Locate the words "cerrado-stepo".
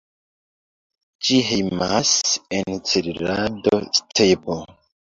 2.89-4.63